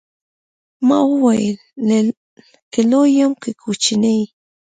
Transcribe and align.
ما 0.87 0.97
وويل 1.11 1.57
که 2.71 2.81
لوى 2.91 3.09
يم 3.19 3.31
که 3.41 3.49
کوچنى. 3.61 4.19